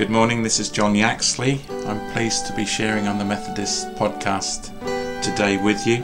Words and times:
Good 0.00 0.08
morning, 0.08 0.42
this 0.42 0.58
is 0.58 0.70
John 0.70 0.94
Yaxley. 0.94 1.60
I'm 1.84 2.12
pleased 2.12 2.46
to 2.46 2.56
be 2.56 2.64
sharing 2.64 3.06
on 3.06 3.18
the 3.18 3.24
Methodist 3.26 3.86
podcast 3.96 4.72
today 5.20 5.58
with 5.58 5.86
you, 5.86 5.96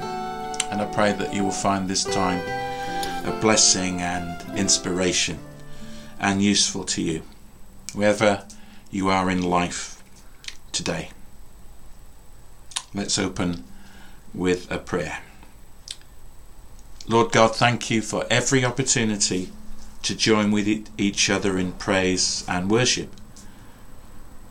and 0.70 0.82
I 0.82 0.84
pray 0.92 1.14
that 1.14 1.32
you 1.32 1.42
will 1.42 1.50
find 1.50 1.88
this 1.88 2.04
time 2.04 2.46
a 3.26 3.40
blessing 3.40 4.02
and 4.02 4.38
inspiration 4.54 5.38
and 6.20 6.42
useful 6.42 6.84
to 6.84 7.00
you, 7.00 7.22
wherever 7.94 8.44
you 8.90 9.08
are 9.08 9.30
in 9.30 9.40
life 9.40 10.02
today. 10.72 11.08
Let's 12.92 13.18
open 13.18 13.64
with 14.34 14.70
a 14.70 14.76
prayer. 14.76 15.20
Lord 17.08 17.32
God, 17.32 17.56
thank 17.56 17.88
you 17.88 18.02
for 18.02 18.26
every 18.28 18.62
opportunity 18.62 19.52
to 20.02 20.14
join 20.14 20.50
with 20.50 20.68
each 20.98 21.30
other 21.30 21.56
in 21.56 21.72
praise 21.72 22.44
and 22.46 22.70
worship. 22.70 23.10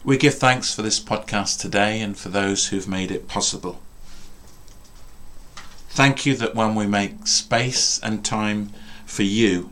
We 0.05 0.20
give 0.20 0.36
thanks 0.36 0.72
for 0.72 0.84
this 0.84 1.00
podcast 1.00 1.59
today 1.59 2.00
and 2.00 2.16
for 2.16 2.30
those 2.30 2.68
who've 2.68 2.88
made 2.88 3.09
it 3.09 3.27
possible. 3.27 3.82
Thank 5.90 6.28
you 6.28 6.36
that 6.36 6.54
when 6.54 6.76
we 6.76 6.86
make 6.86 7.26
space 7.26 8.00
and 8.04 8.23
time 8.23 8.70
for 9.08 9.23
you, 9.23 9.72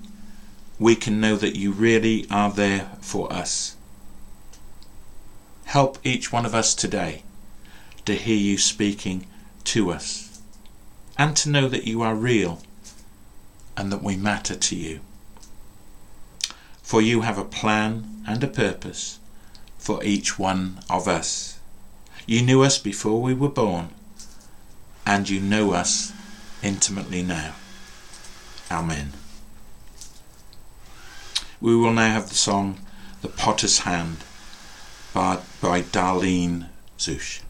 we 0.80 0.96
can 0.96 1.22
know 1.22 1.36
that 1.36 1.56
you 1.56 1.72
really 1.72 2.26
are 2.32 2.50
there 2.50 2.90
for 3.00 3.32
us. 3.32 3.76
Help 5.66 6.00
each 6.04 6.32
one 6.32 6.48
of 6.48 6.56
us 6.56 6.74
today 6.74 7.22
to 8.06 8.16
hear 8.16 8.36
you 8.36 8.58
speaking 8.58 9.28
to 9.66 9.92
us 9.92 10.42
and 11.16 11.38
to 11.38 11.50
know 11.52 11.68
that 11.68 11.86
you 11.86 12.02
are 12.02 12.16
real 12.16 12.64
and 13.78 13.92
that 13.92 14.02
we 14.02 14.18
matter 14.18 14.56
to 14.56 14.76
you. 14.76 15.00
For 16.82 17.04
you 17.04 17.22
have 17.22 17.38
a 17.38 17.46
plan 17.46 18.24
and 18.28 18.44
a 18.44 18.48
purpose 18.48 19.20
for 19.84 20.02
each 20.02 20.40
one 20.40 20.80
of 20.90 21.10
us. 21.10 21.60
You 22.26 22.42
knew 22.42 22.62
us 22.62 22.78
before 22.78 23.22
we 23.22 23.34
were 23.34 23.50
born, 23.50 23.90
and 25.06 25.28
you 25.28 25.42
know 25.42 25.74
us 25.74 26.14
intimately 26.62 27.22
now. 27.22 27.56
Amen. 28.72 29.12
We 31.60 31.76
will 31.76 31.92
now 31.92 32.14
have 32.14 32.30
the 32.30 32.36
song 32.36 32.80
The 33.22 33.28
Potter's 33.28 33.80
Hand 33.80 34.20
by, 35.14 35.40
by 35.60 35.82
Darlene 35.82 36.70
Zschech. 36.98 37.42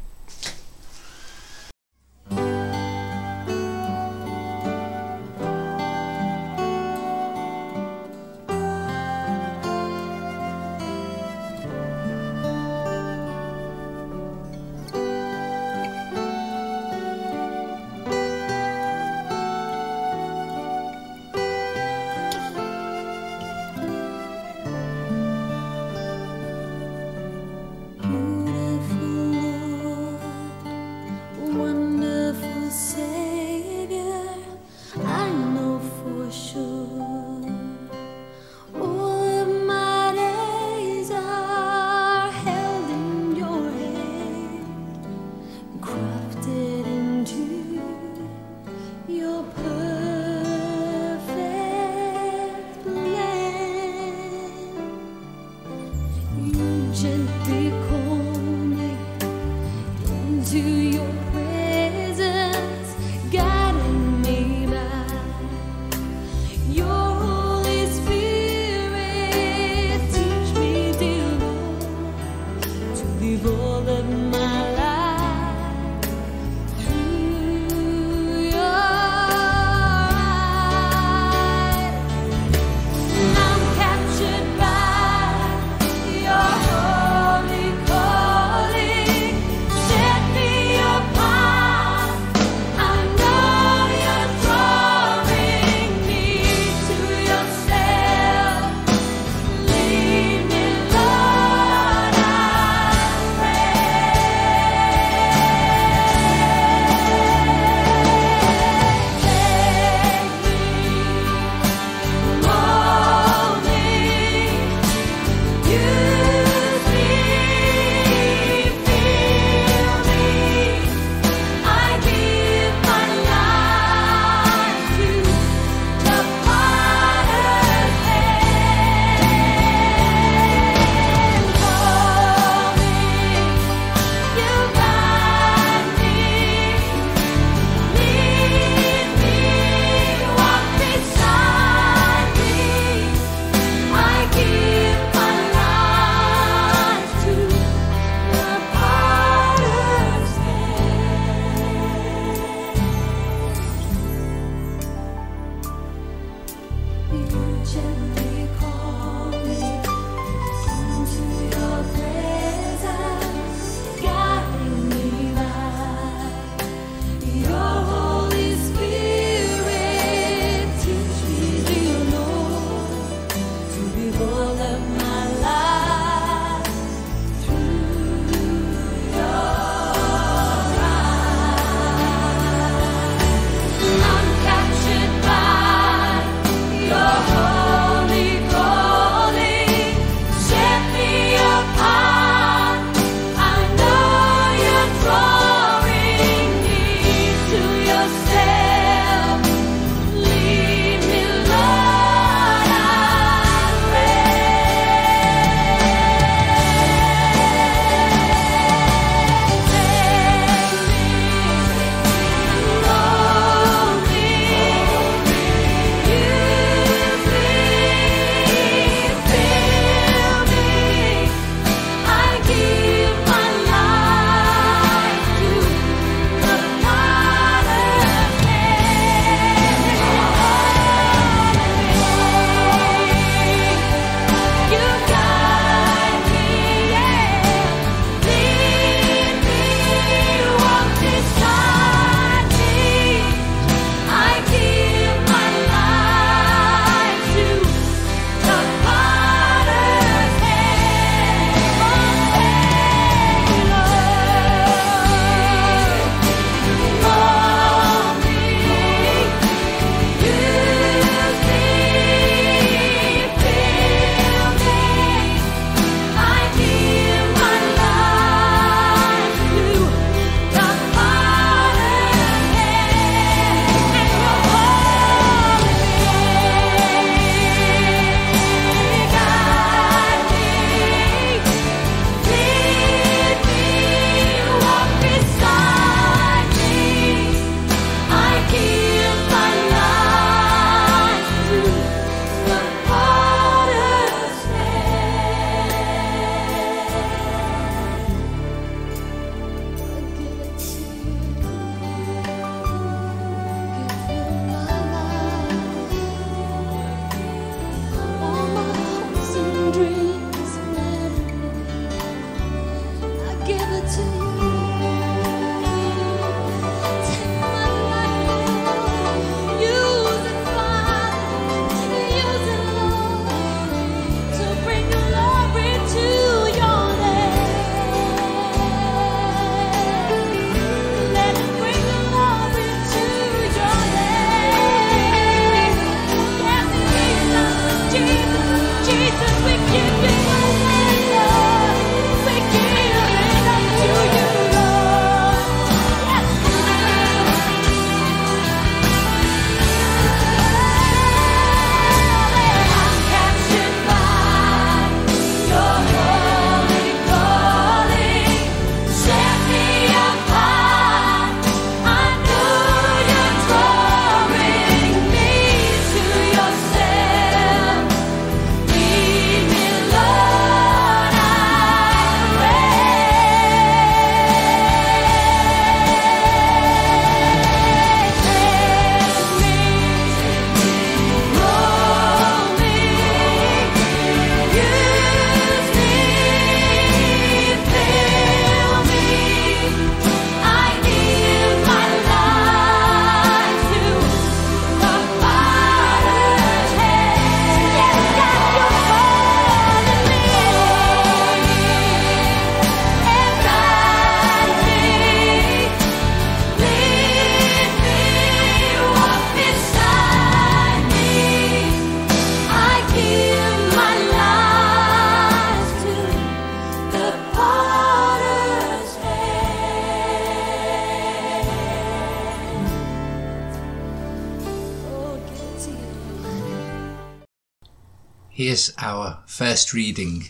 Here's 428.53 428.71
our 428.77 429.23
first 429.25 429.73
reading 429.73 430.29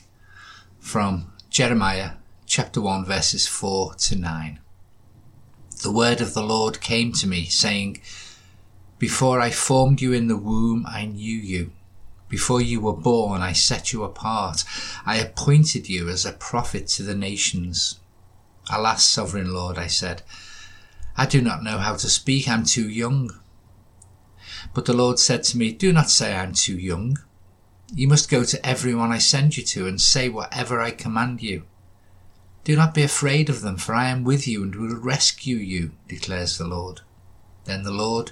from 0.79 1.33
Jeremiah 1.49 2.11
chapter 2.45 2.79
1 2.79 3.03
verses 3.03 3.47
4 3.47 3.95
to 3.95 4.15
9. 4.15 4.61
The 5.81 5.91
word 5.91 6.21
of 6.21 6.33
the 6.33 6.41
Lord 6.41 6.79
came 6.79 7.11
to 7.11 7.27
me 7.27 7.47
saying, 7.47 7.99
Before 8.97 9.41
I 9.41 9.49
formed 9.49 9.99
you 9.99 10.13
in 10.13 10.29
the 10.29 10.37
womb, 10.37 10.85
I 10.87 11.03
knew 11.03 11.35
you. 11.35 11.73
Before 12.29 12.61
you 12.61 12.79
were 12.79 12.95
born, 12.95 13.41
I 13.41 13.51
set 13.51 13.91
you 13.91 14.05
apart. 14.05 14.63
I 15.05 15.17
appointed 15.17 15.89
you 15.89 16.07
as 16.07 16.25
a 16.25 16.31
prophet 16.31 16.87
to 16.95 17.03
the 17.03 17.15
nations. 17.15 17.99
Alas, 18.71 19.03
sovereign 19.03 19.53
Lord, 19.53 19.77
I 19.77 19.87
said, 19.87 20.21
I 21.17 21.25
do 21.25 21.41
not 21.41 21.61
know 21.61 21.77
how 21.77 21.97
to 21.97 22.09
speak. 22.09 22.47
I'm 22.47 22.63
too 22.63 22.87
young. 22.87 23.31
But 24.73 24.85
the 24.85 24.93
Lord 24.93 25.19
said 25.19 25.43
to 25.43 25.57
me, 25.57 25.73
Do 25.73 25.91
not 25.91 26.09
say 26.09 26.33
I'm 26.33 26.53
too 26.53 26.77
young. 26.77 27.17
You 27.95 28.07
must 28.07 28.27
go 28.27 28.43
to 28.43 28.65
everyone 28.65 29.11
I 29.11 29.19
send 29.19 29.55
you 29.55 29.61
to 29.65 29.87
and 29.87 30.01
say 30.01 30.27
whatever 30.27 30.81
I 30.81 30.89
command 30.89 31.43
you. 31.43 31.67
Do 32.63 32.75
not 32.75 32.95
be 32.95 33.03
afraid 33.03 33.51
of 33.51 33.61
them, 33.61 33.77
for 33.77 33.93
I 33.93 34.09
am 34.09 34.23
with 34.23 34.47
you 34.47 34.63
and 34.63 34.73
will 34.73 34.95
rescue 34.95 35.57
you, 35.57 35.91
declares 36.07 36.57
the 36.57 36.65
Lord. 36.65 37.01
Then 37.65 37.83
the 37.83 37.91
Lord 37.91 38.31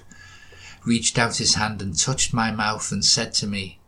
reached 0.84 1.16
out 1.16 1.36
his 1.36 1.54
hand 1.54 1.80
and 1.80 1.96
touched 1.96 2.34
my 2.34 2.50
mouth 2.50 2.90
and 2.90 3.04
said 3.04 3.34
to 3.34 3.46
me, 3.46 3.78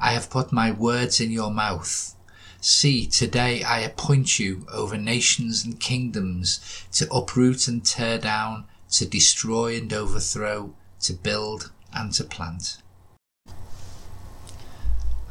I 0.00 0.14
have 0.14 0.30
put 0.30 0.50
my 0.50 0.72
words 0.72 1.20
in 1.20 1.30
your 1.30 1.52
mouth. 1.52 2.16
See, 2.60 3.06
today 3.06 3.62
I 3.62 3.80
appoint 3.80 4.40
you 4.40 4.66
over 4.72 4.96
nations 4.96 5.64
and 5.64 5.78
kingdoms 5.78 6.58
to 6.90 7.08
uproot 7.14 7.68
and 7.68 7.86
tear 7.86 8.18
down, 8.18 8.64
to 8.92 9.06
destroy 9.06 9.76
and 9.76 9.92
overthrow, 9.92 10.74
to 11.02 11.12
build 11.12 11.70
and 11.92 12.12
to 12.14 12.24
plant. 12.24 12.78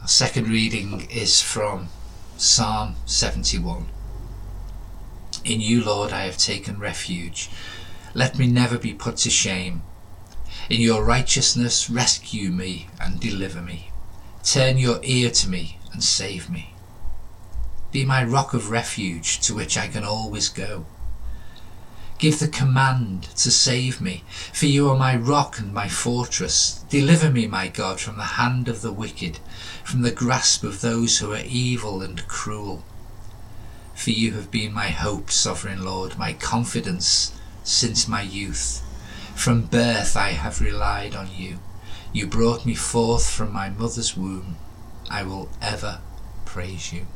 Our 0.03 0.09
second 0.09 0.49
reading 0.49 1.07
is 1.09 1.41
from 1.41 1.87
Psalm 2.35 2.97
71. 3.05 3.85
In 5.45 5.61
you, 5.61 5.81
Lord, 5.81 6.11
I 6.11 6.25
have 6.25 6.37
taken 6.37 6.77
refuge. 6.77 7.49
Let 8.13 8.37
me 8.37 8.47
never 8.47 8.77
be 8.77 8.93
put 8.93 9.15
to 9.19 9.29
shame. 9.29 9.81
In 10.69 10.81
your 10.81 11.05
righteousness, 11.05 11.89
rescue 11.89 12.51
me 12.51 12.89
and 12.99 13.17
deliver 13.17 13.61
me. 13.61 13.91
Turn 14.43 14.77
your 14.77 14.99
ear 15.03 15.29
to 15.29 15.47
me 15.47 15.79
and 15.93 16.03
save 16.03 16.49
me. 16.49 16.75
Be 17.93 18.03
my 18.03 18.25
rock 18.25 18.53
of 18.53 18.71
refuge 18.71 19.39
to 19.39 19.55
which 19.55 19.77
I 19.77 19.87
can 19.87 20.03
always 20.03 20.49
go. 20.49 20.85
Give 22.17 22.39
the 22.39 22.47
command 22.47 23.23
to 23.37 23.51
save 23.51 23.99
me, 23.99 24.23
for 24.53 24.65
you 24.65 24.89
are 24.89 24.97
my 24.97 25.15
rock 25.15 25.59
and 25.59 25.73
my 25.73 25.87
fortress. 25.87 26.83
Deliver 26.89 27.29
me, 27.29 27.47
my 27.47 27.67
God, 27.67 27.99
from 27.99 28.17
the 28.17 28.23
hand 28.23 28.67
of 28.67 28.81
the 28.81 28.93
wicked, 28.93 29.39
from 29.83 30.03
the 30.03 30.11
grasp 30.11 30.63
of 30.63 30.81
those 30.81 31.17
who 31.17 31.33
are 31.33 31.43
evil 31.45 32.01
and 32.01 32.25
cruel. 32.27 32.83
For 33.93 34.11
you 34.11 34.33
have 34.33 34.51
been 34.51 34.73
my 34.73 34.87
hope, 34.87 35.31
sovereign 35.31 35.83
Lord, 35.83 36.17
my 36.17 36.33
confidence 36.33 37.33
since 37.63 38.07
my 38.07 38.21
youth. 38.21 38.81
From 39.35 39.63
birth 39.63 40.15
I 40.15 40.29
have 40.29 40.61
relied 40.61 41.15
on 41.15 41.29
you. 41.35 41.59
You 42.11 42.27
brought 42.27 42.65
me 42.65 42.75
forth 42.75 43.29
from 43.29 43.51
my 43.51 43.69
mother's 43.69 44.15
womb. 44.15 44.57
I 45.09 45.23
will 45.23 45.49
ever 45.61 45.99
praise 46.45 46.93
you. 46.93 47.07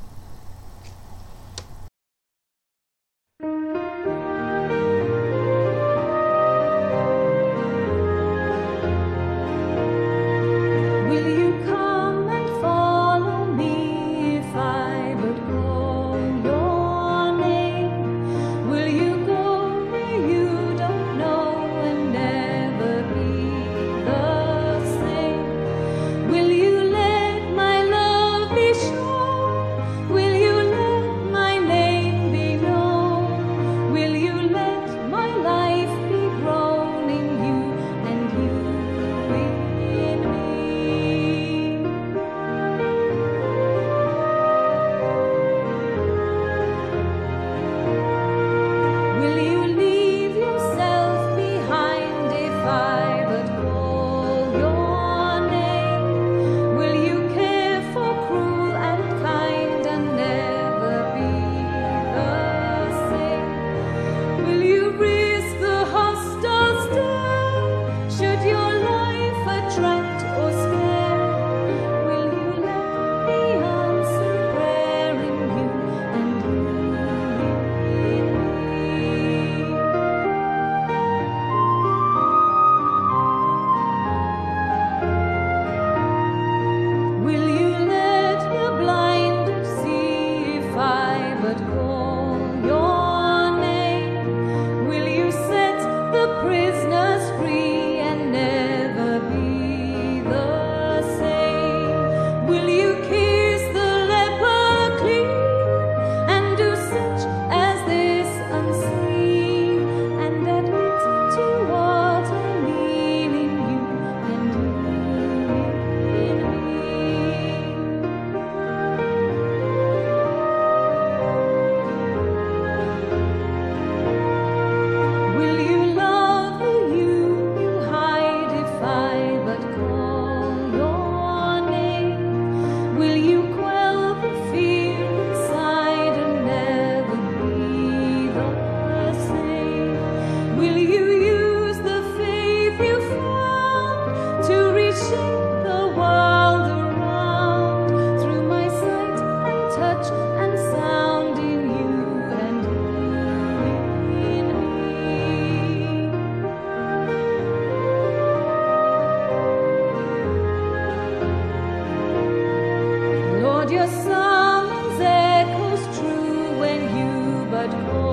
Oh. 167.79 168.06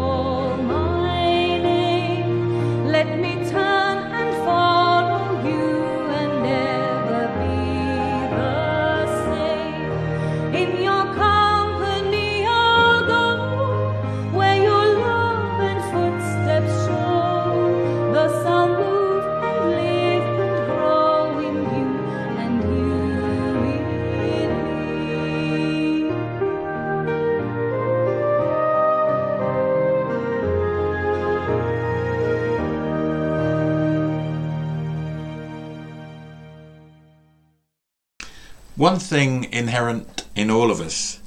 Thing 39.14 39.44
inherent 39.52 40.24
in 40.34 40.50
all 40.50 40.72
of 40.72 40.80
us 40.80 41.20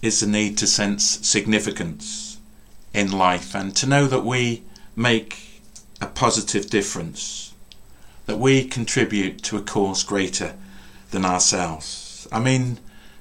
is 0.00 0.20
the 0.20 0.26
need 0.28 0.56
to 0.56 0.64
sense 0.64 1.26
significance 1.26 2.38
in 2.94 3.10
life 3.10 3.52
and 3.52 3.74
to 3.74 3.84
know 3.84 4.06
that 4.06 4.24
we 4.24 4.62
make 4.94 5.60
a 6.00 6.06
positive 6.06 6.70
difference, 6.70 7.52
that 8.26 8.38
we 8.38 8.64
contribute 8.64 9.42
to 9.42 9.56
a 9.56 9.60
cause 9.60 10.04
greater 10.04 10.54
than 11.10 11.24
ourselves. 11.24 12.28
I 12.30 12.38
mean, 12.38 12.78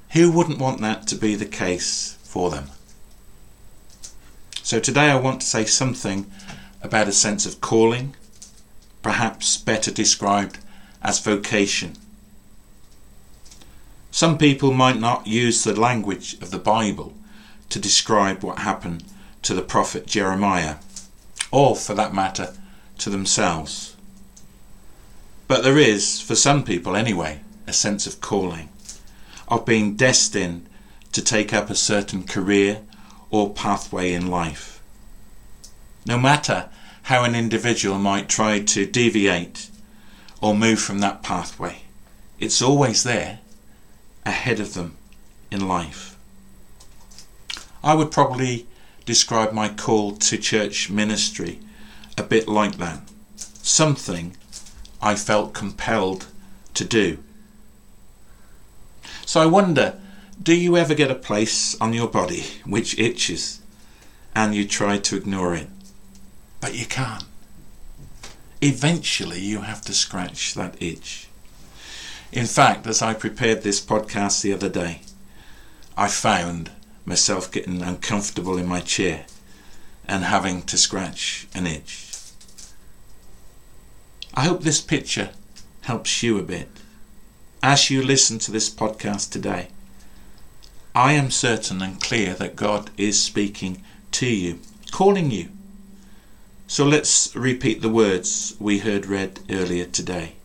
who 0.10 0.32
wouldn't 0.32 0.60
want 0.60 0.82
that 0.82 1.08
to 1.08 1.16
be 1.16 1.34
the 1.34 1.48
case 1.64 2.20
for 2.22 2.52
them? 2.52 2.66
So 4.62 4.80
today 4.80 5.10
I 5.10 5.16
want 5.16 5.42
to 5.42 5.48
say 5.48 5.66
something 5.66 6.30
about 6.84 7.08
a 7.08 7.12
sense 7.12 7.48
of 7.48 7.60
calling, 7.60 8.16
perhaps 9.02 9.58
better 9.58 9.90
described 9.90 10.60
as 11.02 11.18
vocation. 11.18 11.96
Some 14.12 14.38
people 14.38 14.74
might 14.74 15.00
not 15.00 15.26
use 15.26 15.64
the 15.64 15.80
language 15.80 16.34
of 16.42 16.52
the 16.52 16.60
Bible 16.60 17.14
to 17.70 17.80
describe 17.80 18.44
what 18.44 18.60
happened 18.60 19.06
to 19.44 19.54
the 19.54 19.62
prophet 19.62 20.06
Jeremiah, 20.06 20.76
or 21.50 21.78
for 21.78 21.94
that 21.96 22.14
matter, 22.14 22.54
to 22.98 23.10
themselves. 23.10 23.96
But 25.48 25.64
there 25.64 25.78
is, 25.78 26.20
for 26.20 26.36
some 26.36 26.64
people 26.64 26.96
anyway, 26.96 27.40
a 27.66 27.74
sense 27.74 28.06
of 28.06 28.20
calling, 28.20 28.70
of 29.48 29.66
being 29.66 29.96
destined 29.96 30.68
to 31.14 31.24
take 31.24 31.54
up 31.54 31.70
a 31.70 31.76
certain 31.76 32.24
career 32.24 32.82
or 33.30 33.54
pathway 33.54 34.12
in 34.12 34.28
life. 34.28 34.82
No 36.06 36.18
matter 36.18 36.70
how 37.04 37.24
an 37.24 37.34
individual 37.34 37.98
might 37.98 38.28
try 38.28 38.60
to 38.60 38.86
deviate 38.86 39.70
or 40.42 40.54
move 40.54 40.80
from 40.80 41.00
that 41.00 41.24
pathway, 41.24 41.84
it's 42.40 42.62
always 42.62 43.04
there 43.04 43.40
ahead 44.26 44.60
of 44.60 44.74
them 44.74 44.98
in 45.50 45.68
life. 45.68 46.18
I 47.84 47.96
would 47.96 48.12
probably 48.12 48.68
describe 49.06 49.52
my 49.54 49.70
call 49.70 50.12
to 50.16 50.38
church 50.38 50.90
ministry 50.90 51.60
a 52.18 52.24
bit 52.24 52.48
like 52.48 52.78
that. 52.78 53.02
Something 53.36 54.38
I 55.02 55.16
felt 55.16 55.54
compelled 55.54 56.28
to 56.76 56.86
do. 56.86 57.18
So 59.26 59.42
I 59.42 59.46
wonder, 59.46 60.00
do 60.42 60.54
you 60.54 60.78
ever 60.78 60.94
get 60.94 61.10
a 61.10 61.16
place 61.16 61.80
on 61.82 61.94
your 61.94 62.08
body 62.08 62.44
which 62.66 63.00
itches 63.00 63.62
and 64.36 64.54
you 64.54 64.68
try 64.68 64.98
to 64.98 65.16
ignore 65.16 65.56
it, 65.56 65.70
but 66.60 66.76
you 66.76 66.86
can't? 66.86 67.24
Eventually 68.62 69.40
you 69.40 69.62
have 69.62 69.82
to 69.84 69.94
scratch 69.94 70.54
that 70.54 70.80
itch. 70.82 71.28
In 72.32 72.46
fact, 72.46 72.88
as 72.88 73.02
I 73.02 73.14
prepared 73.14 73.62
this 73.62 73.82
podcast 73.82 74.42
the 74.42 74.54
other 74.54 74.70
day, 74.70 75.02
I 75.98 76.08
found 76.08 76.72
myself 77.04 77.52
getting 77.52 77.82
uncomfortable 77.82 78.58
in 78.58 78.68
my 78.68 78.80
chair 78.80 79.26
and 80.08 80.24
having 80.24 80.62
to 80.64 80.78
scratch 80.78 81.48
an 81.54 81.68
itch. 81.68 82.08
I 84.34 84.46
hope 84.46 84.64
this 84.64 84.80
picture 84.80 85.32
helps 85.82 86.24
you 86.24 86.40
a 86.40 86.44
bit. 86.44 86.70
As 87.62 87.90
you 87.90 88.02
listen 88.02 88.40
to 88.40 88.52
this 88.52 88.70
podcast 88.70 89.30
today, 89.32 89.68
I 90.96 91.12
am 91.14 91.32
certain 91.32 91.82
and 91.82 92.02
clear 92.02 92.34
that 92.36 92.56
God 92.56 92.92
is 92.96 93.22
speaking 93.22 93.84
to 94.12 94.26
you, 94.26 94.60
calling 94.92 95.32
you. 95.32 95.50
So 96.66 96.86
let's 96.86 97.36
repeat 97.36 97.82
the 97.82 97.90
words 97.90 98.56
we 98.58 98.80
heard 98.80 99.06
read 99.06 99.42
earlier 99.50 99.86
today 99.86 100.36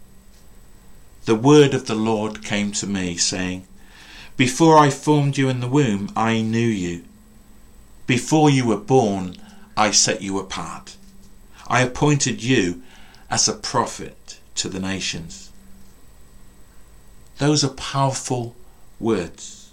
the 1.26 1.34
word 1.34 1.74
of 1.74 1.86
the 1.86 1.94
Lord 1.96 2.44
came 2.44 2.70
to 2.72 2.86
me, 2.86 3.16
saying, 3.16 3.66
Before 4.36 4.78
I 4.78 4.90
formed 4.90 5.36
you 5.36 5.48
in 5.48 5.58
the 5.58 5.68
womb, 5.68 6.12
I 6.14 6.40
knew 6.40 6.68
you. 6.68 7.02
Before 8.06 8.48
you 8.48 8.64
were 8.64 8.76
born, 8.76 9.36
I 9.76 9.90
set 9.90 10.22
you 10.22 10.38
apart. 10.38 10.96
I 11.66 11.82
appointed 11.82 12.44
you 12.44 12.80
as 13.28 13.48
a 13.48 13.54
prophet 13.54 14.38
to 14.54 14.68
the 14.68 14.78
nations. 14.78 15.50
Those 17.38 17.64
are 17.64 17.70
powerful 17.70 18.54
words. 19.00 19.72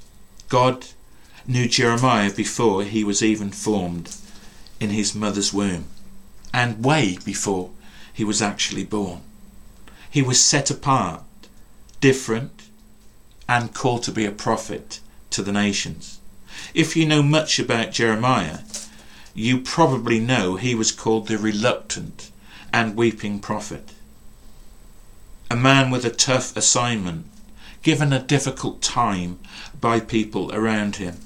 God 0.49 0.87
knew 1.45 1.67
Jeremiah 1.67 2.33
before 2.33 2.83
he 2.83 3.03
was 3.03 3.21
even 3.21 3.51
formed 3.51 4.15
in 4.79 4.89
his 4.89 5.13
mother's 5.13 5.53
womb, 5.53 5.85
and 6.51 6.83
way 6.83 7.19
before 7.23 7.69
he 8.11 8.23
was 8.23 8.41
actually 8.41 8.85
born. 8.85 9.21
He 10.09 10.23
was 10.23 10.43
set 10.43 10.71
apart 10.71 11.23
different, 12.03 12.63
and 13.47 13.73
called 13.73 14.03
to 14.03 14.11
be 14.11 14.25
a 14.25 14.39
prophet 14.47 14.99
to 15.29 15.41
the 15.41 15.53
nations. 15.53 16.19
If 16.73 16.97
you 16.97 17.05
know 17.05 17.23
much 17.23 17.59
about 17.59 17.93
Jeremiah, 17.93 18.59
you 19.33 19.61
probably 19.61 20.19
know 20.19 20.57
he 20.57 20.75
was 20.75 20.91
called 20.91 21.27
the 21.27 21.37
reluctant 21.37 22.29
and 22.73 22.97
weeping 22.97 23.39
prophet. 23.39 23.93
A 25.49 25.55
man 25.55 25.91
with 25.91 26.03
a 26.03 26.09
tough 26.09 26.57
assignment, 26.57 27.25
given 27.83 28.11
a 28.11 28.21
difficult 28.21 28.81
time 28.81 29.39
by 29.79 30.01
people 30.01 30.53
around 30.53 30.97
him, 30.97 31.21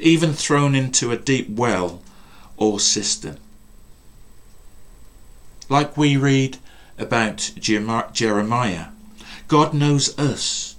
even 0.00 0.32
thrown 0.32 0.74
into 0.74 1.12
a 1.12 1.16
deep 1.16 1.48
well 1.48 2.02
or 2.56 2.80
cistern. 2.80 3.38
Like 5.68 5.96
we 5.96 6.16
read 6.16 6.58
about 6.98 7.52
Jeremiah, 7.60 8.86
God 9.52 9.74
knows 9.74 10.18
us 10.18 10.76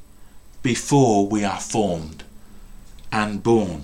before 0.63 1.27
we 1.27 1.43
are 1.43 1.59
formed 1.59 2.23
and 3.11 3.43
born. 3.43 3.83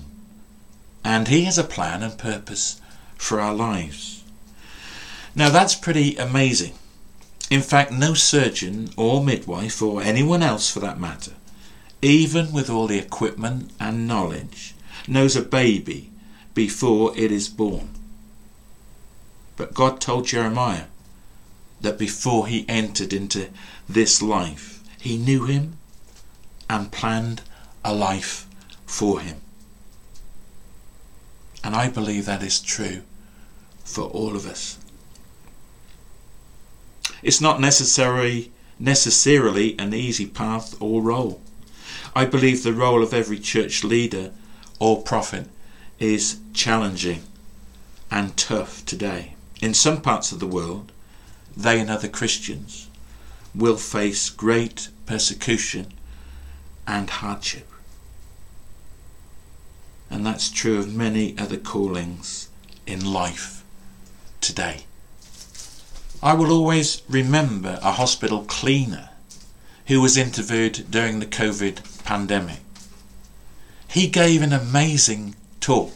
And 1.04 1.28
He 1.28 1.44
has 1.44 1.56
a 1.56 1.62
plan 1.62 2.02
and 2.02 2.18
purpose 2.18 2.80
for 3.14 3.38
our 3.38 3.54
lives. 3.54 4.24
Now 5.32 5.48
that's 5.48 5.76
pretty 5.76 6.16
amazing. 6.16 6.74
In 7.50 7.62
fact, 7.62 7.92
no 7.92 8.14
surgeon 8.14 8.90
or 8.96 9.22
midwife 9.22 9.80
or 9.80 10.02
anyone 10.02 10.42
else 10.42 10.68
for 10.68 10.80
that 10.80 10.98
matter, 10.98 11.34
even 12.02 12.50
with 12.50 12.68
all 12.68 12.88
the 12.88 12.98
equipment 12.98 13.70
and 13.78 14.08
knowledge, 14.08 14.74
knows 15.06 15.36
a 15.36 15.42
baby 15.42 16.10
before 16.52 17.16
it 17.16 17.30
is 17.30 17.48
born. 17.48 17.90
But 19.56 19.72
God 19.72 20.00
told 20.00 20.26
Jeremiah 20.26 20.86
that 21.80 21.96
before 21.96 22.48
he 22.48 22.68
entered 22.68 23.12
into 23.12 23.50
this 23.88 24.20
life, 24.20 24.78
he 25.00 25.16
knew 25.16 25.46
him 25.46 25.78
and 26.68 26.92
planned 26.92 27.42
a 27.84 27.92
life 27.92 28.46
for 28.86 29.20
him. 29.20 29.40
And 31.64 31.74
I 31.74 31.88
believe 31.88 32.26
that 32.26 32.42
is 32.42 32.60
true 32.60 33.02
for 33.82 34.04
all 34.04 34.36
of 34.36 34.46
us. 34.46 34.78
It's 37.22 37.40
not 37.40 37.60
necessary, 37.60 38.52
necessarily 38.78 39.78
an 39.78 39.94
easy 39.94 40.26
path 40.26 40.80
or 40.80 41.02
role. 41.02 41.40
I 42.14 42.24
believe 42.24 42.62
the 42.62 42.72
role 42.72 43.02
of 43.02 43.14
every 43.14 43.38
church 43.38 43.82
leader 43.82 44.32
or 44.78 45.02
prophet 45.02 45.48
is 45.98 46.38
challenging 46.52 47.22
and 48.10 48.36
tough 48.36 48.84
today. 48.84 49.34
In 49.62 49.74
some 49.74 50.00
parts 50.00 50.32
of 50.32 50.40
the 50.40 50.46
world, 50.46 50.92
they 51.56 51.80
and 51.80 51.90
other 51.90 52.08
Christians 52.08 52.88
will 53.54 53.76
face 53.76 54.30
great 54.30 54.88
persecution 55.06 55.92
and 56.86 57.10
hardship. 57.10 57.68
And 60.08 60.26
that's 60.26 60.50
true 60.50 60.78
of 60.78 60.94
many 60.94 61.36
other 61.38 61.56
callings 61.56 62.48
in 62.86 63.12
life 63.12 63.64
today. 64.40 64.84
I 66.22 66.34
will 66.34 66.50
always 66.50 67.02
remember 67.08 67.78
a 67.82 67.92
hospital 67.92 68.44
cleaner 68.44 69.10
who 69.86 70.00
was 70.00 70.16
interviewed 70.16 70.90
during 70.90 71.18
the 71.18 71.26
COVID 71.26 72.04
pandemic. 72.04 72.60
He 73.88 74.06
gave 74.06 74.42
an 74.42 74.52
amazing 74.52 75.34
talk 75.60 75.92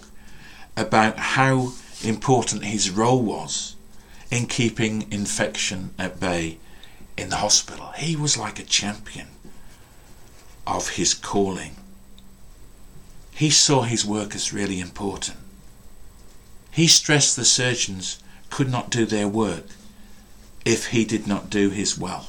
about 0.77 1.19
how 1.19 1.73
important 2.03 2.65
his 2.65 2.91
role 2.91 3.23
was 3.23 3.77
in 4.31 4.47
keeping 4.47 5.11
infection 5.13 5.91
at 5.99 6.19
bay 6.19 6.59
in 7.17 7.29
the 7.29 7.37
hospital. 7.37 7.93
He 7.97 8.17
was 8.17 8.37
like 8.37 8.59
a 8.59 8.65
champion 8.65 9.29
of 10.67 10.91
his 10.91 11.15
calling. 11.15 11.77
He 13.33 13.51
saw 13.51 13.83
his 13.83 14.05
work 14.05 14.35
as 14.35 14.53
really 14.53 14.81
important. 14.81 15.39
He 16.71 16.87
stressed 16.87 17.37
the 17.37 17.45
surgeons 17.45 18.19
could 18.51 18.71
not 18.71 18.91
do 18.91 19.07
their 19.07 19.29
work 19.29 19.67
if 20.65 20.89
he 20.89 21.05
did 21.05 21.27
not 21.27 21.51
do 21.51 21.71
his 21.71 21.99
well. 21.99 22.29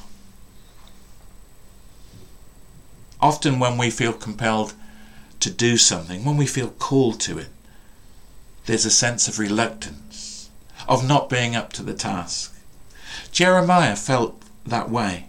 Often, 3.20 3.58
when 3.58 3.78
we 3.78 3.90
feel 3.90 4.12
compelled 4.12 4.74
to 5.40 5.50
do 5.50 5.76
something, 5.76 6.24
when 6.24 6.36
we 6.36 6.46
feel 6.46 6.68
called 6.68 7.18
to 7.20 7.38
it, 7.38 7.48
there's 8.66 8.84
a 8.84 8.90
sense 8.90 9.26
of 9.26 9.38
reluctance, 9.38 10.50
of 10.88 11.06
not 11.06 11.30
being 11.30 11.56
up 11.56 11.72
to 11.74 11.82
the 11.82 11.94
task. 11.94 12.54
Jeremiah 13.32 13.96
felt 13.96 14.42
that 14.66 14.90
way. 14.90 15.26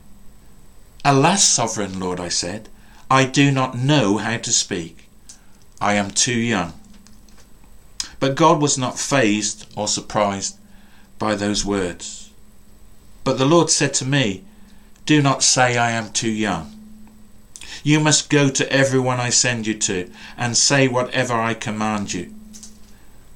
Alas, 1.05 1.43
sovereign 1.43 1.99
Lord, 1.99 2.19
I 2.19 2.29
said, 2.29 2.69
I 3.09 3.25
do 3.25 3.51
not 3.51 3.77
know 3.77 4.17
how 4.17 4.37
to 4.37 4.51
speak. 4.51 5.09
I 5.79 5.93
am 5.93 6.11
too 6.11 6.37
young. 6.37 6.73
But 8.19 8.35
God 8.35 8.61
was 8.61 8.77
not 8.77 8.99
fazed 8.99 9.67
or 9.75 9.87
surprised 9.87 10.57
by 11.19 11.35
those 11.35 11.63
words. 11.63 12.31
But 13.23 13.37
the 13.37 13.45
Lord 13.45 13.69
said 13.69 13.93
to 13.95 14.05
me, 14.05 14.43
Do 15.05 15.21
not 15.21 15.43
say 15.43 15.77
I 15.77 15.91
am 15.91 16.11
too 16.11 16.31
young. 16.31 16.73
You 17.83 17.99
must 17.99 18.29
go 18.29 18.49
to 18.49 18.71
everyone 18.71 19.19
I 19.19 19.29
send 19.29 19.67
you 19.67 19.75
to 19.75 20.11
and 20.35 20.57
say 20.57 20.87
whatever 20.87 21.33
I 21.33 21.53
command 21.53 22.13
you. 22.13 22.33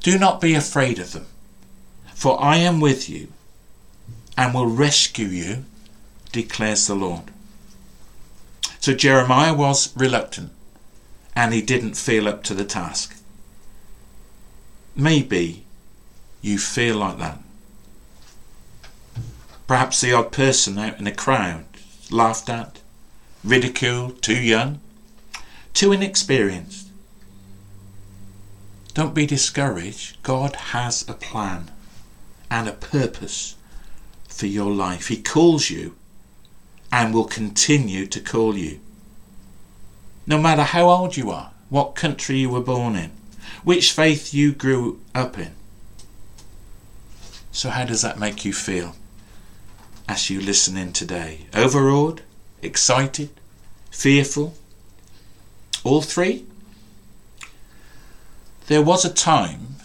Do 0.02 0.18
not 0.18 0.42
be 0.42 0.56
afraid 0.56 0.98
of 1.00 1.14
them, 1.14 1.28
for 2.14 2.42
I 2.42 2.58
am 2.58 2.80
with 2.80 3.10
you 3.10 3.28
and 4.36 4.54
will 4.54 4.68
rescue 4.68 5.28
you, 5.28 5.66
declares 6.32 6.88
the 6.88 6.96
Lord. 6.96 7.24
So 8.80 8.94
Jeremiah 8.94 9.54
was 9.54 9.96
reluctant 9.96 10.52
and 11.36 11.54
he 11.54 11.62
didn't 11.62 11.96
feel 11.96 12.28
up 12.28 12.44
to 12.44 12.54
the 12.54 12.65
task. 12.65 13.15
Maybe 14.96 15.65
you 16.41 16.58
feel 16.58 16.98
like 16.98 17.17
that. 17.20 17.39
Perhaps 19.67 20.02
the 20.02 20.13
odd 20.13 20.32
person 20.32 20.78
out 20.78 21.00
in 21.00 21.08
a 21.08 21.15
crowd 21.15 21.65
laughed 22.10 22.50
at, 22.50 22.82
ridiculed, 23.44 24.22
too 24.22 24.41
young, 24.41 24.82
too 25.74 25.91
inexperienced. 25.91 26.89
Don't 28.94 29.15
be 29.15 29.26
discouraged. 29.26 30.22
God 30.24 30.56
has 30.56 31.08
a 31.08 31.13
plan 31.13 31.72
and 32.50 32.67
a 32.67 32.74
purpose 32.74 33.56
for 34.28 34.48
your 34.48 34.72
life. 34.72 35.08
He 35.08 35.22
calls 35.22 35.70
you 35.70 35.96
and 36.92 37.14
will 37.14 37.26
continue 37.26 38.06
to 38.06 38.20
call 38.20 38.58
you. 38.58 38.80
No 40.28 40.38
matter 40.38 40.64
how 40.64 40.90
old 40.90 41.18
you 41.18 41.32
are, 41.32 41.52
what 41.70 41.96
country 41.96 42.38
you 42.38 42.50
were 42.50 42.62
born 42.62 42.96
in, 42.96 43.12
which 43.64 43.94
faith 43.94 44.34
you 44.34 44.52
grew 44.52 45.00
up 45.16 45.38
in. 45.38 45.54
So, 47.52 47.70
how 47.70 47.86
does 47.86 48.02
that 48.02 48.20
make 48.20 48.46
you 48.46 48.54
feel 48.54 48.96
as 50.08 50.30
you 50.30 50.42
listen 50.42 50.78
in 50.78 50.94
today? 50.94 51.48
Overawed? 51.54 52.22
Excited? 52.62 53.30
Fearful? 53.90 54.54
All 55.84 56.02
three? 56.02 56.46
There 58.68 58.82
was 58.82 59.04
a 59.04 59.14
time 59.14 59.76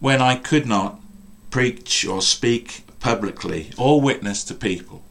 when 0.00 0.22
I 0.22 0.36
could 0.36 0.66
not 0.66 1.00
preach 1.50 2.06
or 2.06 2.22
speak 2.22 2.84
publicly 2.98 3.70
or 3.76 4.00
witness 4.00 4.42
to 4.44 4.54
people 4.54 5.02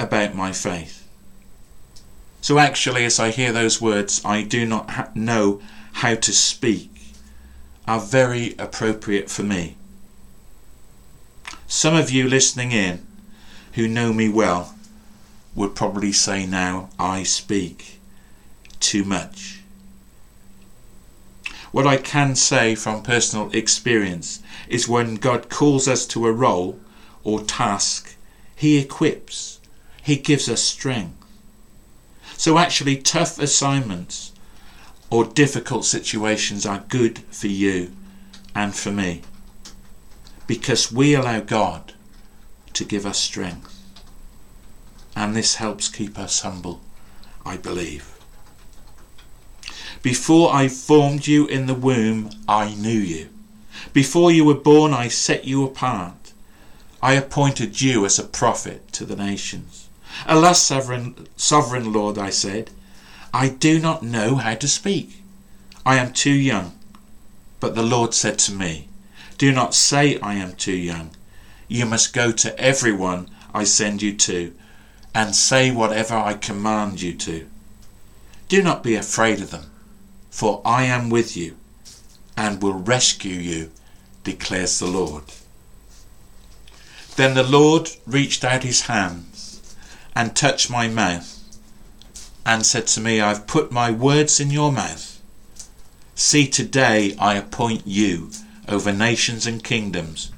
about 0.00 0.34
my 0.34 0.50
faith. 0.50 1.06
So, 2.40 2.58
actually, 2.58 3.04
as 3.04 3.20
I 3.20 3.30
hear 3.30 3.52
those 3.52 3.80
words, 3.80 4.22
I 4.24 4.42
do 4.42 4.64
not 4.64 4.90
ha- 4.90 5.10
know 5.14 5.60
how 5.92 6.14
to 6.14 6.32
speak, 6.32 6.90
are 7.86 8.00
very 8.00 8.54
appropriate 8.58 9.30
for 9.30 9.42
me. 9.42 9.76
Some 11.66 11.94
of 11.94 12.10
you 12.10 12.28
listening 12.28 12.72
in 12.72 13.06
who 13.74 13.86
know 13.86 14.12
me 14.12 14.28
well 14.28 14.74
would 15.54 15.74
probably 15.74 16.12
say 16.12 16.46
now, 16.46 16.88
I 16.98 17.22
speak 17.22 18.00
too 18.80 19.04
much. 19.04 19.60
What 21.72 21.86
I 21.86 21.98
can 21.98 22.34
say 22.34 22.74
from 22.74 23.02
personal 23.02 23.50
experience 23.52 24.40
is 24.68 24.88
when 24.88 25.16
God 25.16 25.48
calls 25.48 25.86
us 25.86 26.06
to 26.06 26.26
a 26.26 26.32
role 26.32 26.80
or 27.22 27.42
task, 27.42 28.16
He 28.56 28.78
equips, 28.78 29.49
He 30.10 30.16
gives 30.16 30.48
us 30.48 30.60
strength. 30.60 31.24
So, 32.36 32.58
actually, 32.58 32.96
tough 32.96 33.38
assignments 33.38 34.32
or 35.08 35.24
difficult 35.24 35.84
situations 35.84 36.66
are 36.66 36.84
good 36.88 37.20
for 37.30 37.46
you 37.46 37.92
and 38.52 38.74
for 38.74 38.90
me 38.90 39.22
because 40.48 40.90
we 40.90 41.14
allow 41.14 41.38
God 41.38 41.92
to 42.72 42.84
give 42.84 43.06
us 43.06 43.20
strength. 43.20 43.72
And 45.14 45.36
this 45.36 45.54
helps 45.54 45.86
keep 45.86 46.18
us 46.18 46.40
humble, 46.40 46.80
I 47.46 47.56
believe. 47.56 48.18
Before 50.02 50.52
I 50.52 50.66
formed 50.66 51.28
you 51.28 51.46
in 51.46 51.66
the 51.66 51.74
womb, 51.88 52.30
I 52.48 52.74
knew 52.74 52.98
you. 52.98 53.28
Before 53.92 54.32
you 54.32 54.44
were 54.44 54.54
born, 54.54 54.92
I 54.92 55.06
set 55.06 55.44
you 55.44 55.64
apart. 55.64 56.32
I 57.00 57.12
appointed 57.12 57.80
you 57.80 58.04
as 58.04 58.18
a 58.18 58.24
prophet 58.24 58.92
to 58.94 59.04
the 59.04 59.14
nations. 59.14 59.86
Alas, 60.26 60.62
sovereign, 60.62 61.28
sovereign 61.36 61.92
Lord, 61.92 62.18
I 62.18 62.30
said, 62.30 62.70
I 63.32 63.48
do 63.48 63.78
not 63.78 64.02
know 64.02 64.36
how 64.36 64.54
to 64.54 64.68
speak. 64.68 65.22
I 65.86 65.96
am 65.96 66.12
too 66.12 66.32
young. 66.32 66.78
But 67.58 67.74
the 67.74 67.82
Lord 67.82 68.12
said 68.14 68.38
to 68.40 68.52
me, 68.52 68.88
Do 69.38 69.52
not 69.52 69.74
say 69.74 70.18
I 70.20 70.34
am 70.34 70.54
too 70.54 70.76
young. 70.76 71.10
You 71.68 71.86
must 71.86 72.12
go 72.12 72.32
to 72.32 72.58
everyone 72.58 73.30
I 73.54 73.64
send 73.64 74.02
you 74.02 74.14
to 74.16 74.54
and 75.14 75.34
say 75.34 75.70
whatever 75.70 76.14
I 76.14 76.34
command 76.34 77.00
you 77.00 77.14
to. 77.14 77.48
Do 78.48 78.62
not 78.62 78.82
be 78.82 78.94
afraid 78.96 79.40
of 79.40 79.50
them, 79.50 79.70
for 80.30 80.60
I 80.64 80.84
am 80.84 81.08
with 81.10 81.36
you 81.36 81.56
and 82.36 82.62
will 82.62 82.74
rescue 82.74 83.38
you, 83.38 83.70
declares 84.24 84.78
the 84.78 84.86
Lord. 84.86 85.24
Then 87.16 87.34
the 87.34 87.42
Lord 87.42 87.90
reached 88.06 88.44
out 88.44 88.62
his 88.62 88.82
hands 88.82 89.29
and 90.20 90.36
touched 90.36 90.68
my 90.68 90.86
mouth 90.86 91.42
and 92.44 92.66
said 92.66 92.86
to 92.86 93.00
me, 93.00 93.22
I've 93.22 93.46
put 93.46 93.72
my 93.72 93.90
words 93.90 94.38
in 94.38 94.50
your 94.50 94.70
mouth. 94.70 95.18
See, 96.14 96.46
today 96.46 97.16
I 97.18 97.36
appoint 97.36 97.86
you 97.86 98.30
over 98.68 98.92
nations 98.92 99.46
and 99.46 99.64
kingdoms 99.64 100.30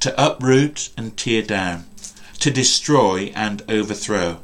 to 0.00 0.12
uproot 0.20 0.90
and 0.96 1.16
tear 1.16 1.42
down, 1.42 1.86
to 2.40 2.50
destroy 2.50 3.30
and 3.32 3.62
overthrow, 3.68 4.40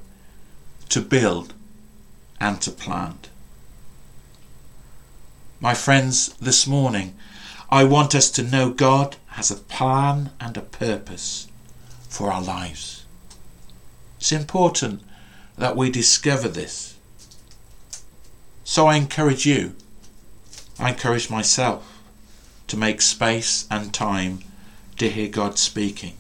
to 0.91 1.01
build 1.01 1.55
and 2.41 2.61
to 2.61 2.71
plant. 2.71 3.31
My 5.59 5.75
friends, 5.75 6.35
this 6.35 6.69
morning, 6.69 7.17
I 7.69 7.83
want 7.83 8.15
us 8.15 8.31
to 8.31 8.45
know 8.45 8.71
God 8.71 9.17
has 9.31 9.51
a 9.51 9.57
plan 9.57 10.31
and 10.41 10.57
a 10.57 10.61
purpose 10.61 11.49
for 12.09 12.33
our 12.33 12.43
lives. 12.43 13.04
It's 14.25 14.33
important 14.33 15.03
that 15.59 15.77
we 15.77 15.91
discover 15.91 16.49
this. 16.49 16.97
So 18.65 18.87
I 18.87 18.97
encourage 18.97 19.45
you, 19.45 19.77
I 20.79 20.93
encourage 20.93 21.29
myself 21.29 22.03
to 22.69 22.79
make 22.79 23.03
space 23.03 23.67
and 23.71 23.93
time 23.93 24.39
to 24.97 25.11
hear 25.11 25.29
God 25.29 25.59
speaking, 25.59 26.15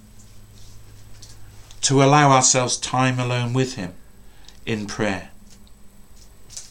to 1.80 2.02
allow 2.02 2.30
ourselves 2.30 2.76
time 2.76 3.18
alone 3.18 3.54
with 3.54 3.76
Him 3.76 3.94
in 4.66 4.84
prayer, 4.86 5.30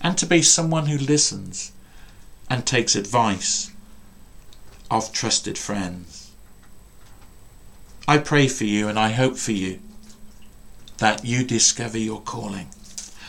and 0.02 0.16
to 0.20 0.28
be 0.28 0.44
someone 0.44 0.86
who 0.86 1.00
listens 1.00 1.72
and 2.48 2.64
takes 2.64 2.96
advice 2.96 3.72
of 4.92 5.12
trusted 5.12 5.58
friends. 5.58 6.30
I 8.08 8.20
pray 8.20 8.48
for 8.48 8.66
you 8.66 8.88
and 8.88 9.00
I 9.00 9.10
hope 9.10 9.38
for 9.38 9.54
you 9.54 9.80
that 11.04 11.26
you 11.26 11.44
discover 11.44 11.98
your 11.98 12.22
calling, 12.22 12.70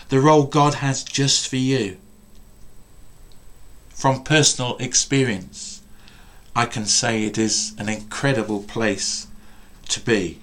the 0.09 0.21
role 0.21 0.45
God 0.45 0.75
has 0.75 1.03
just 1.03 1.49
for 1.49 1.57
you. 1.57 1.97
From 3.89 4.23
personal 4.23 4.77
experience, 4.79 5.83
I 6.55 6.67
can 6.67 6.87
say 6.87 7.25
it 7.25 7.37
is 7.37 7.75
an 7.77 7.89
incredible 7.89 8.63
place 8.63 9.27
to 9.89 9.99
be. 9.99 10.39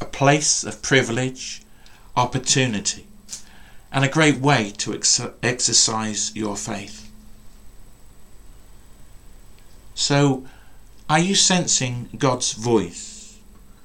A 0.00 0.04
place 0.04 0.62
of 0.62 0.80
privilege, 0.80 1.62
opportunity, 2.16 3.08
and 3.90 4.04
a 4.04 4.08
great 4.08 4.38
way 4.38 4.70
to 4.78 4.94
ex- 4.94 5.20
exercise 5.42 6.30
your 6.36 6.54
faith. 6.54 7.10
So, 9.96 10.46
are 11.10 11.18
you 11.18 11.34
sensing 11.34 12.10
God's 12.16 12.52
voice 12.52 13.38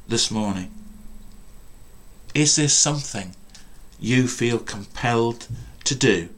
this 0.07 0.29
morning? 0.29 0.82
Is 2.33 2.55
there 2.55 2.67
something 2.67 3.35
you 3.99 4.27
feel 4.27 4.57
compelled 4.57 5.47
to 5.83 5.93
do? 5.93 6.29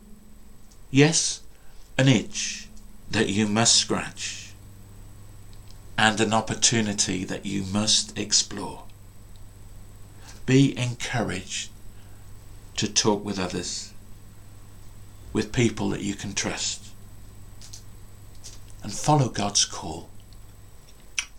Yes, 0.92 1.42
an 1.98 2.10
itch 2.10 2.68
that 3.10 3.30
you 3.30 3.48
must 3.48 3.76
scratch 3.76 4.52
and 5.98 6.20
an 6.20 6.34
opportunity 6.34 7.24
that 7.24 7.46
you 7.46 7.64
must 7.64 8.18
explore. 8.18 8.84
Be 10.46 10.78
encouraged 10.78 11.70
to 12.76 12.92
talk 12.92 13.24
with 13.24 13.40
others, 13.40 13.94
with 15.32 15.54
people 15.54 15.90
that 15.90 16.02
you 16.02 16.14
can 16.14 16.34
trust, 16.34 16.84
and 18.84 18.92
follow 18.92 19.30
God's 19.30 19.64
call. 19.64 20.10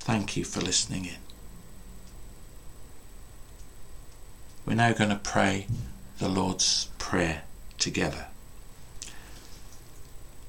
Thank 0.00 0.36
you 0.36 0.44
for 0.44 0.60
listening 0.60 1.04
in. 1.04 1.25
We're 4.66 4.74
now 4.74 4.92
going 4.92 5.10
to 5.10 5.16
pray 5.16 5.68
the 6.18 6.28
Lord's 6.28 6.88
Prayer 6.98 7.42
together. 7.78 8.26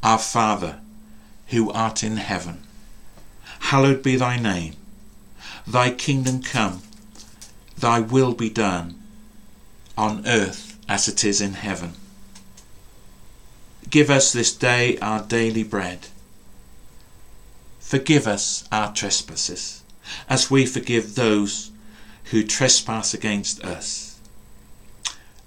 Our 0.02 0.18
Father, 0.18 0.80
who 1.50 1.72
art 1.72 2.04
in 2.04 2.18
heaven, 2.18 2.64
hallowed 3.60 4.02
be 4.02 4.16
thy 4.16 4.38
name. 4.40 4.74
Thy 5.68 5.92
kingdom 5.92 6.42
come, 6.42 6.82
thy 7.78 8.00
will 8.00 8.34
be 8.34 8.50
done, 8.50 9.00
on 9.96 10.26
earth 10.26 10.80
as 10.90 11.08
it 11.08 11.24
is 11.24 11.40
in 11.40 11.54
heaven. 11.54 11.94
Give 13.88 14.10
us 14.10 14.34
this 14.34 14.52
day 14.56 14.98
our 14.98 15.22
daily 15.22 15.64
bread. 15.64 16.08
Forgive 17.80 18.26
us 18.26 18.68
our 18.72 18.92
trespasses, 18.94 19.84
as 20.28 20.50
we 20.50 20.66
forgive 20.66 21.14
those 21.14 21.70
who 22.32 22.44
trespass 22.44 23.14
against 23.14 23.64
us. 23.64 24.07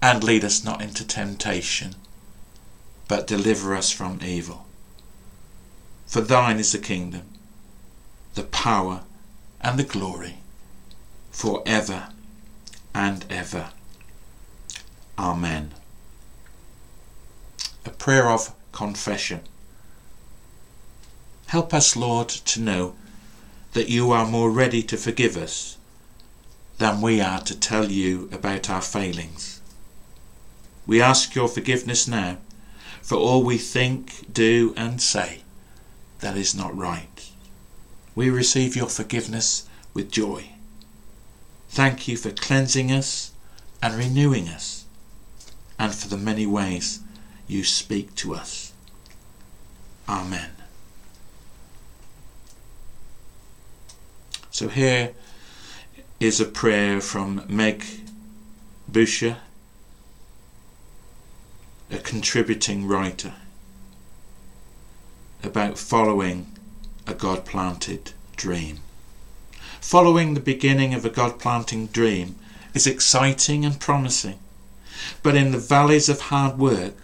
And 0.03 0.25
lead 0.25 0.45
us 0.45 0.65
not 0.65 0.81
into 0.81 1.07
temptation, 1.07 1.95
but 3.09 3.27
deliver 3.27 3.75
us 3.75 3.91
from 3.91 4.21
evil. 4.23 4.67
For 6.07 6.21
thine 6.21 6.59
is 6.59 6.73
the 6.73 6.79
kingdom, 6.79 7.23
the 8.35 8.45
power, 8.45 9.03
and 9.61 9.79
the 9.79 9.85
glory, 9.85 10.39
for 11.31 11.63
ever 11.67 12.09
and 12.95 13.25
ever. 13.29 13.71
Amen. 15.19 15.73
A 17.85 17.91
prayer 17.91 18.31
of 18.31 18.55
confession. 18.73 19.41
Help 21.47 21.75
us, 21.75 21.97
Lord, 21.97 22.29
to 22.29 22.61
know 22.61 22.95
that 23.73 23.89
you 23.89 24.13
are 24.13 24.25
more 24.25 24.53
ready 24.53 24.85
to 24.85 24.97
forgive 24.97 25.37
us 25.37 25.77
than 26.79 27.01
we 27.01 27.21
are 27.21 27.41
to 27.41 27.59
tell 27.59 27.91
you 27.91 28.29
about 28.31 28.71
our 28.71 28.81
failings. 28.81 29.50
We 30.91 31.01
ask 31.01 31.37
your 31.37 31.47
forgiveness 31.47 32.09
now 32.09 32.39
for 33.01 33.15
all 33.15 33.45
we 33.45 33.59
think, 33.59 34.35
do, 34.35 34.75
and 34.77 35.01
say 35.01 35.43
that 36.19 36.37
is 36.37 36.53
not 36.53 36.77
right. 36.77 37.31
We 38.17 38.29
receive 38.29 38.75
your 38.75 38.89
forgiveness 38.89 39.69
with 39.95 40.11
joy. 40.11 40.47
Thank 41.69 42.09
you 42.09 42.17
for 42.17 42.33
cleansing 42.33 42.91
us 42.91 43.31
and 43.81 43.95
renewing 43.95 44.49
us, 44.49 44.85
and 45.79 45.95
for 45.95 46.09
the 46.09 46.17
many 46.17 46.45
ways 46.45 46.99
you 47.47 47.63
speak 47.63 48.17
to 48.17 48.35
us. 48.35 48.73
Amen. 50.09 50.51
So 54.51 54.67
here 54.67 55.13
is 56.19 56.41
a 56.41 56.47
prayer 56.47 57.01
from 57.01 57.45
Meg 57.49 57.85
Bucher, 58.91 59.37
a 61.93 61.99
contributing 61.99 62.87
writer, 62.87 63.35
about 65.43 65.77
following 65.77 66.47
a 67.07 67.15
God 67.15 67.45
planted 67.45 68.13
dream. 68.37 68.79
Following 69.81 70.35
the 70.35 70.41
beginning 70.41 70.95
of 70.95 71.05
a 71.05 71.11
God 71.11 71.41
planting 71.41 71.89
dream 71.89 72.37
is 72.75 72.87
exciting 72.87 73.65
and 73.65 73.81
promising, 73.81 74.39
but 75.23 75.35
in 75.35 75.51
the 75.51 75.59
valleys 75.59 76.09
of 76.09 76.21
hard 76.21 76.59
work 76.59 76.95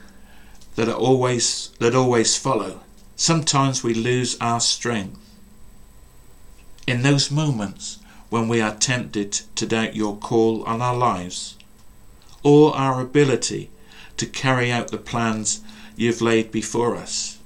that 0.76 0.88
are 0.88 0.94
always 0.94 1.70
that 1.80 1.94
always 1.94 2.36
follow, 2.36 2.80
sometimes 3.16 3.82
we 3.82 3.92
lose 3.92 4.36
our 4.40 4.60
strength. 4.60 5.18
In 6.86 7.02
those 7.02 7.30
moments 7.30 7.98
when 8.30 8.46
we 8.46 8.60
are 8.60 8.74
tempted 8.74 9.32
to 9.56 9.66
doubt 9.66 9.96
your 9.96 10.16
call 10.16 10.62
on 10.64 10.80
our 10.80 10.96
lives, 10.96 11.56
or 12.44 12.76
our 12.76 13.00
ability 13.00 13.70
to 14.16 14.26
carry 14.26 14.70
out 14.72 14.88
the 14.88 14.98
plans 14.98 15.60
you've 15.96 16.20
laid 16.20 16.50
before 16.50 16.96
us, 16.96 17.38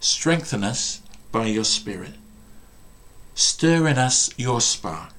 strengthen 0.00 0.64
us 0.64 1.00
by 1.32 1.46
your 1.46 1.64
Spirit. 1.64 2.14
Stir 3.34 3.86
in 3.88 3.98
us 3.98 4.30
your 4.38 4.60
spark. 4.60 5.12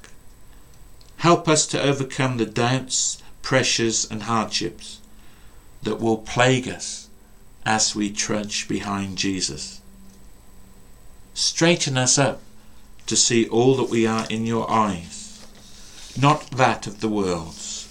Help 1.17 1.47
us 1.47 1.65
to 1.67 1.81
overcome 1.81 2.37
the 2.37 2.45
doubts, 2.45 3.21
pressures, 3.41 4.09
and 4.09 4.23
hardships 4.23 4.99
that 5.83 5.99
will 5.99 6.17
plague 6.17 6.67
us 6.67 7.09
as 7.65 7.95
we 7.95 8.11
trudge 8.11 8.67
behind 8.67 9.17
Jesus. 9.17 9.81
Straighten 11.33 11.97
us 11.97 12.17
up 12.17 12.41
to 13.05 13.15
see 13.15 13.47
all 13.47 13.75
that 13.75 13.89
we 13.89 14.05
are 14.05 14.25
in 14.29 14.45
your 14.45 14.69
eyes, 14.69 15.45
not 16.19 16.49
that 16.51 16.87
of 16.87 16.99
the 16.99 17.09
world's. 17.09 17.86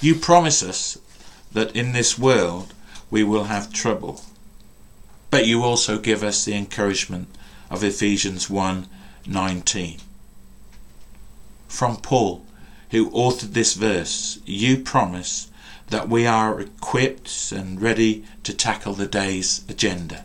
You 0.00 0.14
promise 0.14 0.62
us 0.62 0.96
that 1.50 1.74
in 1.74 1.92
this 1.92 2.16
world 2.16 2.72
we 3.10 3.24
will 3.24 3.44
have 3.44 3.72
trouble, 3.72 4.22
but 5.28 5.44
you 5.44 5.64
also 5.64 5.98
give 5.98 6.22
us 6.22 6.44
the 6.44 6.54
encouragement 6.54 7.26
of 7.68 7.82
Ephesians 7.82 8.48
1:19. 8.48 9.98
From 11.66 11.96
Paul, 11.96 12.46
who 12.90 13.10
authored 13.10 13.54
this 13.54 13.74
verse, 13.74 14.38
you 14.46 14.78
promise 14.78 15.48
that 15.88 16.08
we 16.08 16.26
are 16.26 16.60
equipped 16.60 17.50
and 17.50 17.82
ready 17.82 18.24
to 18.44 18.54
tackle 18.54 18.94
the 18.94 19.06
day's 19.08 19.62
agenda. 19.68 20.24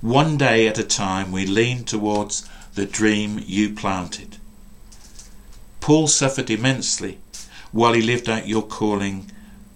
One 0.00 0.38
day 0.38 0.66
at 0.66 0.78
a 0.78 0.82
time, 0.82 1.30
we 1.30 1.44
lean 1.44 1.84
towards 1.84 2.44
the 2.74 2.86
dream 2.86 3.42
you 3.46 3.74
planted. 3.74 4.38
Paul 5.80 6.08
suffered 6.08 6.48
immensely 6.48 7.18
while 7.76 7.92
he 7.92 8.00
lived 8.00 8.26
out 8.26 8.48
your 8.48 8.62
calling 8.62 9.30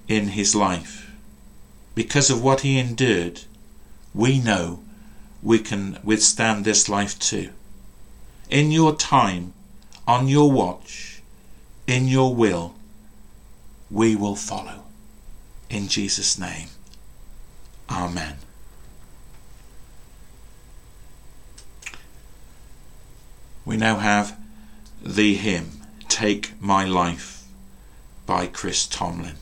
in 0.09 0.29
his 0.29 0.55
life. 0.55 1.13
Because 1.95 2.31
of 2.31 2.43
what 2.43 2.63
he 2.63 2.79
endured, 2.79 3.43
we 4.15 4.39
know 4.39 4.83
we 5.43 5.59
can 5.59 5.99
withstand 6.03 6.65
this 6.65 6.89
life 6.89 7.19
too. 7.19 7.51
In 8.49 8.71
your 8.71 8.97
time, 8.97 9.53
on 10.09 10.29
your 10.29 10.51
watch, 10.51 11.21
in 11.87 12.09
your 12.09 12.35
will, 12.35 12.75
we 13.91 14.17
will 14.17 14.35
follow. 14.35 14.85
In 15.69 15.87
Jesus' 15.87 16.39
name. 16.39 16.69
Amen. 17.91 18.37
We 23.67 23.77
now 23.77 23.97
have 23.97 24.39
the 25.03 25.35
hymn, 25.35 25.83
Take 26.09 26.59
My 26.63 26.87
Life 26.87 27.40
by 28.31 28.47
Chris 28.47 28.87
Tomlin. 28.87 29.35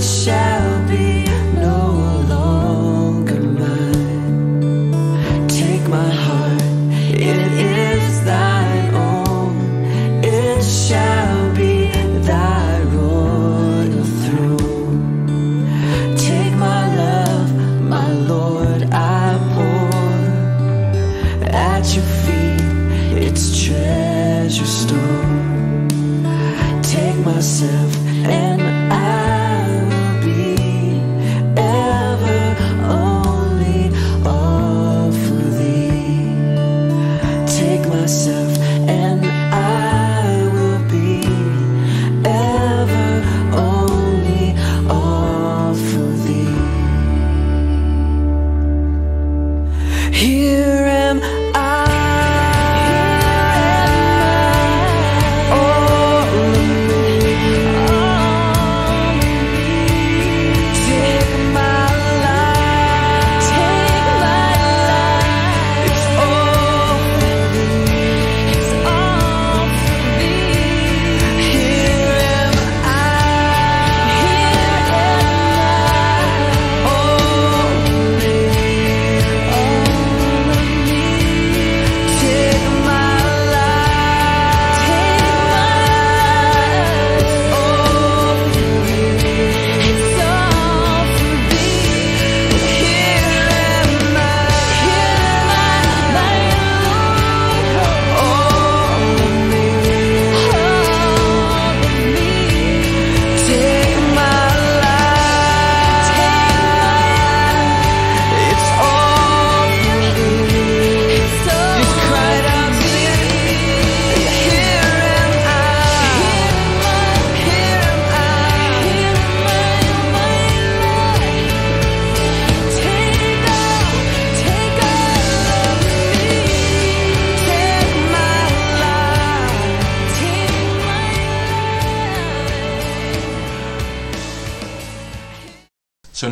shadow 0.00 0.59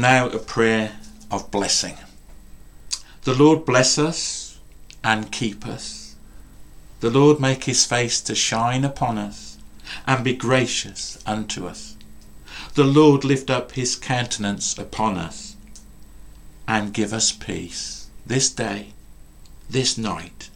now 0.01 0.29
a 0.29 0.39
prayer 0.39 0.93
of 1.31 1.51
blessing. 1.51 1.97
The 3.25 3.35
Lord 3.35 3.65
bless 3.65 3.99
us 3.99 4.59
and 5.05 5.33
keep 5.33 5.67
us. 5.67 6.17
The 7.01 7.11
Lord 7.11 7.41
make 7.41 7.65
his 7.65 7.85
face 7.85 8.21
to 8.23 8.35
shine 8.35 8.85
upon 8.85 9.19
us 9.19 9.59
and 10.07 10.25
be 10.25 10.35
gracious 10.35 11.19
unto 11.27 11.67
us. 11.67 11.97
The 12.75 12.85
Lord 12.85 13.25
lift 13.25 13.51
up 13.51 13.73
his 13.73 13.97
countenance 13.97 14.77
upon 14.77 15.17
us 15.17 15.57
and 16.67 16.93
give 16.93 17.13
us 17.13 17.33
peace 17.33 18.09
this 18.27 18.51
day, 18.51 18.93
this 19.71 19.97
night, 19.97 20.51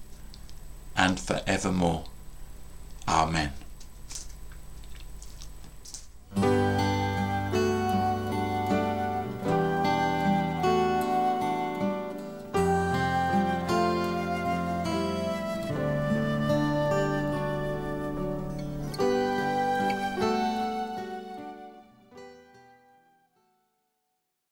and 0.97 1.19
for 1.19 1.41
evermore. 1.47 2.05
Amen. 3.09 3.53